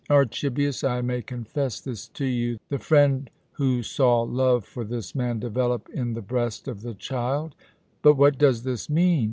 [0.09, 5.37] Archibius, I may confess this to you, the friend who saw love for this man
[5.37, 7.53] develop in the breast of the child
[8.01, 9.19] But what does this mean?